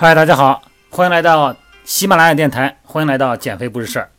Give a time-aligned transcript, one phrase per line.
[0.00, 4.12] 嗨，大家好，欢迎来到喜马拉雅电台，欢迎来到减肥不是事儿。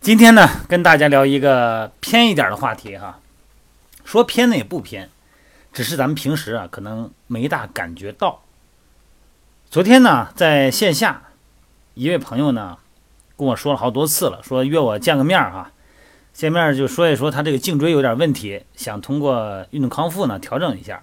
[0.00, 3.20] 今天呢，跟大家聊一个偏一点的话题哈。
[4.02, 5.10] 说偏呢也不偏，
[5.74, 8.40] 只是咱们平时啊可能没大感觉到。
[9.68, 11.24] 昨天呢，在线下，
[11.92, 12.78] 一位朋友呢
[13.36, 15.70] 跟我说了好多次了，说约我见个面儿哈，
[16.32, 21.02] 见面就说一说他这个颈椎有点问题，想通过运动康复呢调整一下。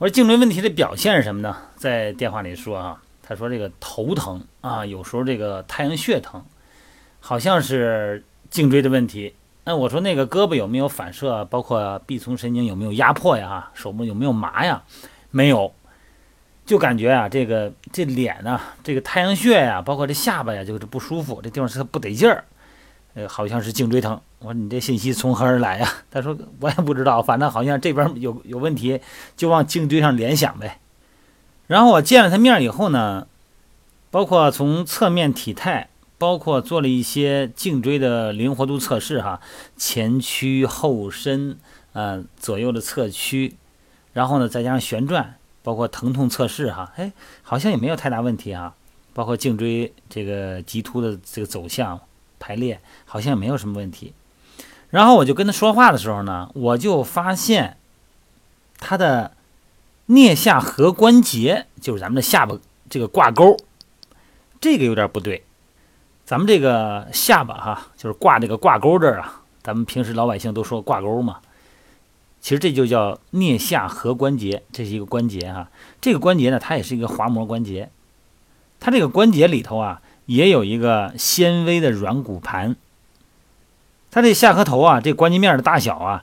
[0.00, 1.54] 我说颈椎问题的表现是什么呢？
[1.76, 6.42] 在电话里说啊，他说这个头疼啊，有时候这个太阳穴疼，
[7.20, 9.34] 好像是颈椎的问题。
[9.64, 13.70] 那我说那个胳膊有没有反射，包括臂丛神经有没有压迫呀？
[13.74, 14.82] 手部有没有麻呀？
[15.30, 15.70] 没有，
[16.64, 22.42] 就感觉啊，这个这脸呢，这个太阳穴呀，包括这下巴呀，就是不舒服，这地方是不得劲儿，
[23.14, 24.20] 呃，好像是颈椎疼。
[24.38, 25.92] 我说你这信息从何而来呀？
[26.10, 29.00] 他说我也不知道，反正好像这边有有问题，
[29.36, 30.78] 就往颈椎上联想呗。
[31.66, 33.26] 然后我见了他面以后呢，
[34.10, 35.88] 包括从侧面体态，
[36.18, 39.40] 包括做了一些颈椎的灵活度测试哈，
[39.76, 41.58] 前屈后伸，
[41.92, 43.56] 呃，左右的侧屈，
[44.12, 48.74] 然后呢再加上旋转，包括疼痛测试哈，哎，好像也没有太大问题哈。
[49.12, 52.00] 包括颈椎这个棘突的这个走向
[52.40, 54.12] 排列，好像也没有什么问题。
[54.88, 57.76] 然后我就跟他说话的时候呢，我就发现
[58.78, 59.30] 他的
[60.08, 63.56] 颞下颌关节，就是咱们的下巴这个挂钩，
[64.60, 65.44] 这个有点不对。
[66.24, 71.40] 咱们这个下巴哈，就是挂这个挂钩这儿啊，咱们平时老百姓都说挂钩嘛，
[72.40, 75.68] 其实这就叫颞下颌关节，这是一个关节哈。
[76.00, 77.90] 这个关节呢，它也是一个滑膜关节，
[78.78, 82.76] 它这个关节里头啊，也有一个纤维的软骨盘。
[84.12, 86.22] 它这下颌头啊，这关节面的大小啊，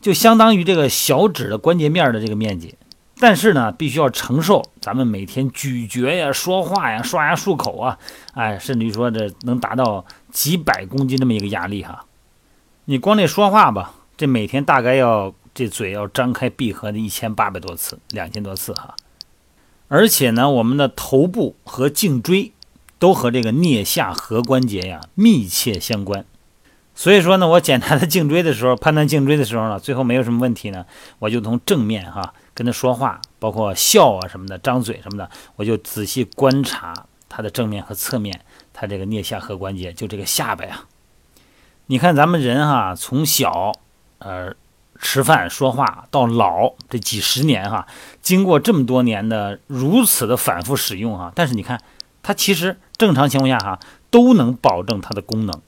[0.00, 2.76] 就相当于这个小指的关节面的这个面积。
[3.20, 7.98] 但是呢，必须要承受咱们每天咀嚼呀、说话呀、刷牙漱口啊，
[8.32, 12.06] 哎，甚至于说这能达到几百公斤这么一个压力哈。
[12.86, 18.96] 你光这说话吧，这每天大概要这嘴要张开闭合的一千八百多次、两千多次哈。
[19.88, 22.52] 而且呢，我们的头部和颈椎
[23.02, 26.24] 都和这个颞下颌关节呀密切相关。
[26.94, 30.86] 所以说呢，我检查他颈椎的时候，判断颈椎的时候呢，最后没有什么问题呢，
[31.18, 36.94] 我就从正面哈跟他说话，包括笑啊什么的，张嘴什么的，我就仔细观察
[37.28, 38.40] 他的正面和侧面，
[38.72, 40.84] 他这个颞下颌关节，就这个下巴呀。
[41.86, 43.72] 你看咱们人哈，从小
[44.18, 44.54] 呃
[45.00, 47.84] 吃饭说话到老这几十年哈，
[48.20, 51.80] 经过这么多年的如此的反复使用哈，但是你看
[52.22, 55.60] 它其实正常情况下哈都能保证它的功能。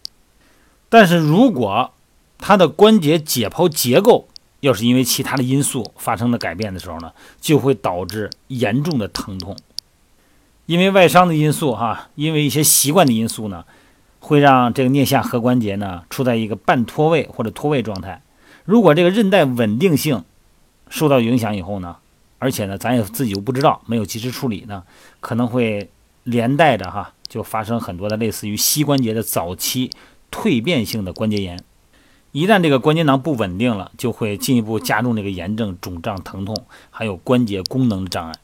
[0.89, 1.93] 但是如果
[2.39, 4.29] 它的关节解剖结构
[4.61, 9.57] 要是因为其他的因素发生了改变的时候呢，就会导致严重的疼痛。
[10.67, 13.65] 因为外伤的因素哈，因为一些习惯的因素呢，
[14.21, 18.23] 会让这个颞下颌关节呢处在一个半脱位或者脱位状态。
[18.65, 20.25] 如果这个韧带稳定性
[20.89, 21.97] 受到影响以后呢，
[22.39, 24.85] 而且呢咱也自己又不知道，没有及时处理呢，
[25.21, 25.91] 可能会
[26.25, 29.91] 连带着哈就发生很多的类似于膝关节的早期。
[30.31, 31.61] 蜕变性的关节炎，
[32.33, 36.57] 一旦这个关节囊不稳定了，就会进一步加重这个炎症、肿胀、疼痛，
[36.91, 38.35] 还有关节功能障碍。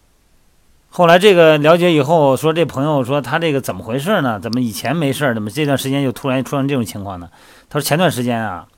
[0.88, 4.38] 后来这个了解以后，说这朋友说他这个怎么回事呢？
[4.38, 7.28] 怎么以前没事，怎么这段时间就突然出现这种情况呢？
[7.68, 8.68] 他说前段时间啊，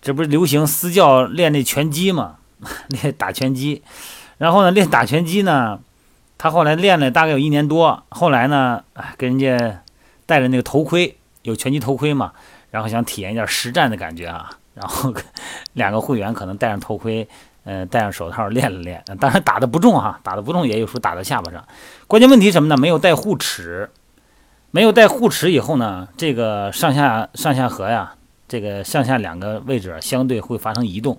[0.00, 2.36] 这不是流行私教练那拳击嘛，
[2.88, 3.82] 练打拳击，
[4.38, 5.80] 然后呢练打拳击呢，
[6.38, 9.82] 他后来练了大概有一年多，后来呢，哎，跟人家
[10.24, 11.16] 戴着那个头盔。
[11.42, 12.32] 有拳击头盔嘛？
[12.70, 14.50] 然后想体验一下实战的感觉啊。
[14.74, 15.14] 然后
[15.72, 17.26] 两个会员可能戴上头盔，
[17.64, 19.02] 呃，戴上手套练了练。
[19.18, 21.64] 当然打的不重哈，打的不重也有时候打到下巴上。
[22.06, 22.76] 关键问题什么呢？
[22.76, 23.90] 没有带护齿，
[24.70, 28.14] 没有带护齿以后呢，这个上下上下颌呀，
[28.46, 31.18] 这个上下两个位置相对会发生移动。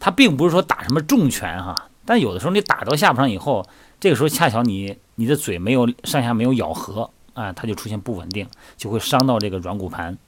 [0.00, 3.64] 它并不是说打什么重拳哈，但有的时候你打到下巴上以后，
[4.02, 7.08] 这个时候恰巧你你的嘴没有上下没有咬合。
[7.34, 8.46] 啊，它就出现不稳定，
[8.76, 10.18] 就会伤到这个软骨盘。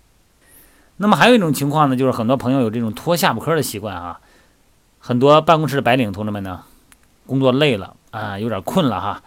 [0.96, 4.20] 那么还有一种情况呢，就是很多朋友有这种托下巴颏的习惯啊。
[5.00, 6.62] 很多办公室的白领同志们呢，
[7.26, 9.22] 工作累了啊，有点困了哈，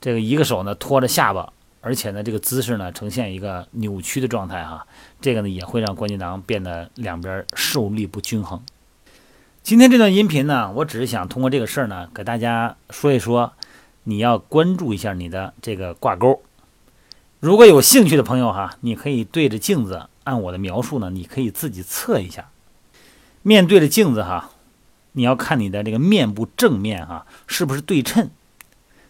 [0.00, 4.86] 这个一个手呢托着下巴，而且呢这个姿势呢呈现一个扭曲的状态哈，
[5.20, 8.62] 这个呢也会让关节囊变得两边受力不均衡。
[9.64, 13.52] 今天这段音频呢，我只是想通过这个事儿呢，给大家说一说，
[14.08, 16.40] 你要关注一下你的这个挂钩。
[17.40, 22.48] 如果有兴趣的朋友哈，你可以对着镜子，按我的描述呢，你可以自己测一下。
[23.42, 24.50] 面对着镜子哈，
[25.12, 28.30] 你要看你的这个面部正面哈是不是对称。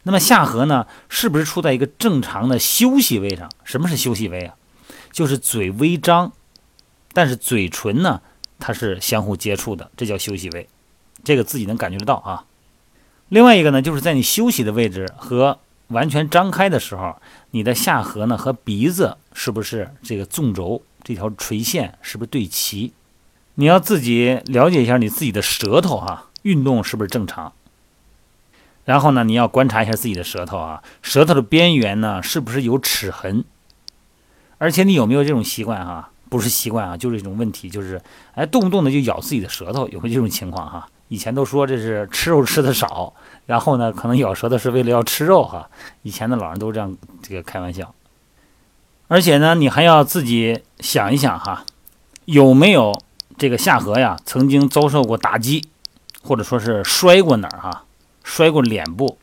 [0.05, 3.51] 那么下颌呢，是不是处在一个正常的休息位上？
[3.65, 4.57] 什么是休息位啊？
[5.13, 6.33] 就是嘴微张，
[7.13, 8.23] 但是嘴唇呢，
[8.59, 10.67] 它是相互接触的，这叫休息位。
[11.23, 12.45] 这个自己能感觉得到啊。
[13.29, 15.59] 另外一个呢，就是在你休息的位置和
[15.89, 17.17] 完全张开的时候，
[17.51, 22.93] 你的下颌呢和鼻子是不是这个纵轴这条垂线是不是对齐？
[23.57, 27.53] 你要自己了解一下你自己的舌头哈，运动是不是正常？
[28.85, 33.45] 然后呢，你要观察一下自己的舌头啊，舌头的边缘呢是不是有齿痕？
[34.59, 36.11] 而且你有没有这种习惯哈？
[36.29, 38.01] 不是习惯啊，就是一种问题，就是
[38.35, 40.89] 哎，动不动的就咬自己的舌头，有没有这种情况哈？
[41.09, 43.15] 以前都说这是吃肉吃的少，
[43.47, 45.71] 然后呢，可能咬舌头是为了要吃肉哈。
[46.03, 47.95] 以前的老人都这样这个开玩笑。
[49.09, 51.65] 而且呢，你还要自己想一想哈，
[52.25, 52.93] 有没有
[53.39, 55.69] 这个下颌呀曾经遭受过打击，
[56.23, 57.85] 或者说是摔过哪儿哈？
[58.25, 59.19] 摔过脸部，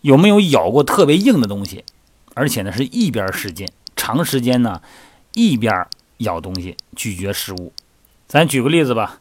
[0.00, 1.84] 有没有咬过特别硬的东西？
[2.32, 4.80] 而且呢，是一边使劲，长时间呢，
[5.34, 5.86] 一边
[6.18, 7.74] 咬东西，咀嚼食物。
[8.26, 9.20] 咱举个例子吧，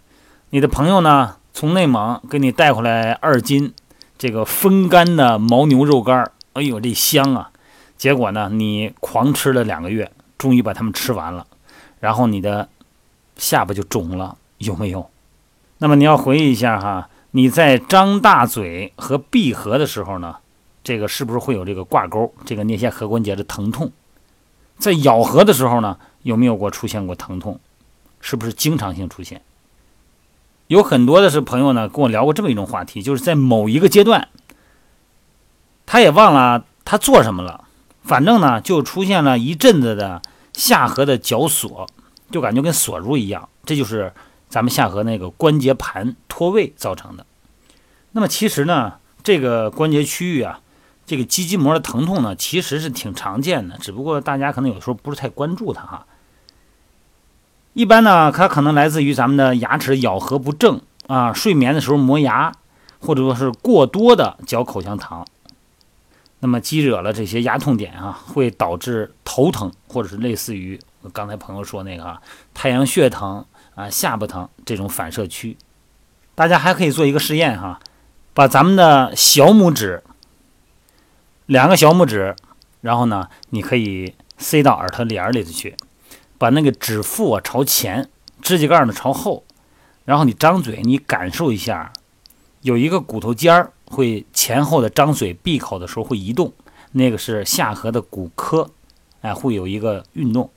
[0.51, 3.73] 你的朋友呢，从内蒙给你带回来二斤
[4.17, 7.49] 这个风干的牦牛肉干哎呦，这香啊！
[7.95, 11.47] 结果呢，你狂吃了两个月，终于把它们吃完了，
[12.01, 12.67] 然后你的
[13.37, 15.09] 下巴就肿了，有没有？
[15.77, 17.09] 那么你要回忆一下哈。
[17.31, 20.35] 你在张大嘴和闭合的时候呢，
[20.83, 22.33] 这个是不是会有这个挂钩？
[22.43, 23.93] 这个颞下颌关节的疼痛，
[24.77, 27.57] 在咬合的时候呢，有没有过出现过疼痛？
[28.19, 29.41] 是不是经常性出现？
[30.67, 34.29] 有很多的是朋友呢跟我聊过这么一种话题，就是在某一个阶段，
[35.85, 37.65] 他也忘了他做什么了，
[38.03, 40.21] 反正呢就出现了一阵子的
[40.53, 41.87] 下颌的绞锁，
[42.31, 44.13] 就感觉跟锁住一样，这就是。
[44.47, 47.25] 咱们下颌那个关节盘脱位造成的。
[48.11, 50.61] 那么其实呢，这个关节区域啊，
[51.05, 56.05] 这个肌筋膜的疼痛呢，其实是挺常见的，只不过大家可能有时候不是太关注它哈。
[57.75, 62.51] 一般呢，它可能来自于咱们的牙齿咬合不正啊，睡眠的时候磨牙，
[62.99, 65.23] 或者说是过多的嚼口香糖，
[66.39, 70.79] 那么积惹了这些牙痛点啊，会导致头疼，或者是类似于
[71.13, 72.19] 刚才朋友说那个啊，
[72.55, 73.45] 太阳穴疼。
[73.75, 75.57] 啊，下巴疼这种反射区，
[76.33, 77.77] 大家还可以做一个试验哈，
[78.33, 80.01] 把咱们的小拇指，
[81.45, 82.37] 两个小拇指，
[82.79, 85.75] 然后呢，你可以塞到耳朵眼里头去，
[86.37, 88.09] 把那个指腹啊朝前，
[88.41, 89.43] 指甲盖呢朝后，
[90.03, 91.93] 然后你张嘴，你感受一下，
[92.61, 96.51] 有一个骨头尖儿会前后的张嘴闭口的时候会移动，
[96.91, 98.67] 那个是下颌的骨髁，
[99.21, 100.49] 哎，会有一个运动。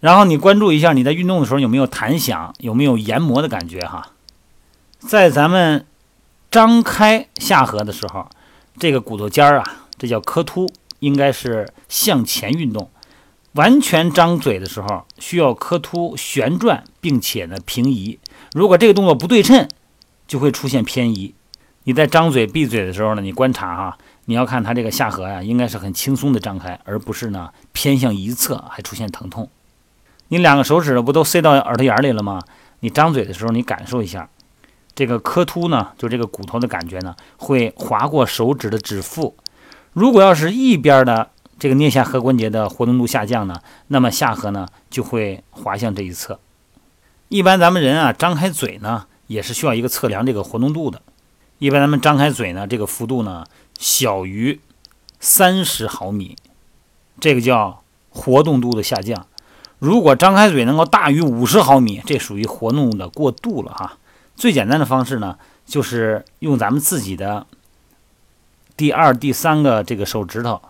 [0.00, 4.12] 然后你关注一下你在运动的时候有没有弹响，有没有研磨的感觉哈。
[4.98, 5.86] 在咱们
[6.50, 8.28] 张开下颌的时候，
[8.78, 12.90] 这个骨头尖儿啊，这叫髁突，应该是向前运动。
[13.56, 18.18] 完全张嘴的时候，需要磕突旋转，并且呢平移。
[18.52, 19.66] 如果这个动作不对称，
[20.28, 21.34] 就会出现偏移。
[21.84, 29.48] 你在张嘴闭嘴的时候呢，你观察哈，你要看它这个下颌呀，应该是很轻松的张开，而不是呢偏向一侧还出现疼痛。
[30.28, 32.42] 你两个手指不都塞到耳朵眼里了吗？
[32.80, 34.28] 你张嘴的时候，你感受一下，
[34.94, 39.36] 这个磕突呢，就这个骨头的感觉呢，会划过手指的指腹。
[39.92, 46.38] 如果要是一边的这个颞下颌关节的活动度下降呢，那么下颌呢就会滑向这一侧。
[47.28, 51.02] 一般咱们人啊，张开嘴呢，也是需要一个测量这个活动度的。
[51.58, 53.46] 一般咱们张开嘴呢，这个幅度呢
[53.78, 54.60] 小于
[55.18, 56.36] 三十毫米，
[57.18, 59.26] 这个叫活动度的下降。
[59.78, 63.98] 如果张开嘴能够大于五十毫米，这属于活动的过度了哈。
[64.36, 67.46] 最简单的方式呢，就是用咱们自己的
[68.76, 70.60] 第二、第三个这个手指头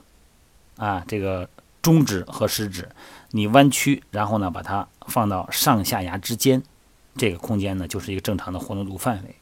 [0.76, 1.48] 啊，这个
[1.82, 2.88] 中指和食指，
[3.30, 6.62] 你弯曲，然后呢把它放到上下牙之间，
[7.16, 9.36] 这个空间呢就是一个正常的活动度范围。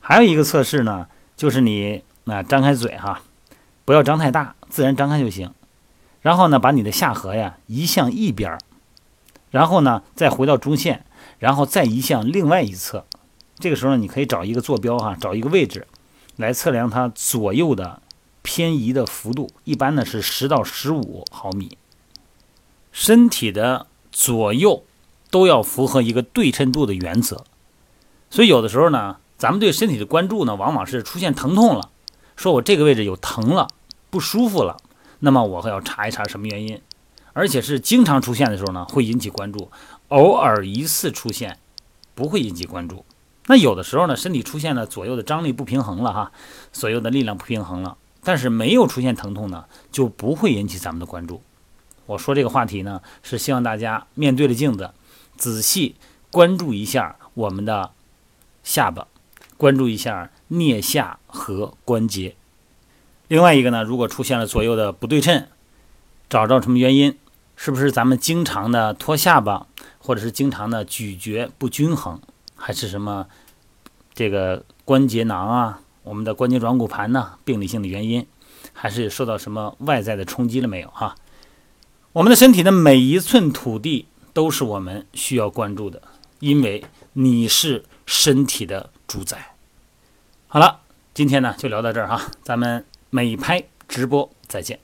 [0.00, 3.22] 还有一个测试呢，就是你啊张开嘴哈，
[3.84, 5.52] 不要张太大，自然张开就行。
[6.20, 8.58] 然后呢，把你的下颌呀移向一边儿。
[9.50, 11.04] 然后呢，再回到中线，
[11.38, 13.04] 然后再移向另外一侧。
[13.58, 15.86] 这个时候呢，你可以找一个坐标哈，找一个位置
[16.36, 18.02] 来测量它左右的
[18.44, 19.50] 偏移的幅度。
[19.64, 21.76] 一般呢是十到十五毫米。
[22.92, 24.84] 身体的左右
[25.30, 27.44] 都要符合一个对称度的原则。
[28.30, 31.90] 所以有的时候呢，咱们对身体的关注呢，往往是出现疼痛了，
[32.36, 33.66] 说我这个位置有疼了，
[34.10, 34.76] 不舒服了，
[35.20, 36.80] 那么我还要查一查什么原因。
[37.32, 39.68] 而且是经常出现的时候呢，会引起关注；
[40.08, 41.58] 偶尔一次出现，
[42.14, 43.04] 不会引起关注。
[43.46, 46.32] 那有的时候呢，身体出现了左右的张力不平衡了哈，
[46.72, 51.42] 左右的力量不平衡了，但是没有出现疼痛呢，就不会引起咱们的关注。
[52.06, 54.90] 我说这个话题呢，是希望大家面对着镜子，
[55.36, 55.94] 仔细
[56.30, 57.92] 关注一下我们的
[58.62, 59.06] 下巴，
[59.56, 62.34] 关注一下颞下颌关节。
[63.28, 65.46] 另外一个呢，如果出现了左右的不对称，
[66.28, 67.16] 找着什么原因？
[67.56, 72.20] 是不是咱们经常的托下巴，或者是经常的咀嚼不均衡，
[72.56, 73.28] 还是什么
[74.12, 77.32] 这个关节囊啊，我们的关节软骨盘呢？
[77.44, 78.26] 病理性的原因，
[78.72, 80.88] 还是受到什么外在的冲击了没有？
[80.90, 81.16] 哈，
[82.12, 86.02] 我们的身体的每一寸土地都是我们需要关注的，
[86.40, 86.84] 因为
[87.14, 89.54] 你是身体的主宰。
[90.46, 90.80] 好了，
[91.14, 94.78] 今天呢就聊到这儿哈，咱们美拍直播再见。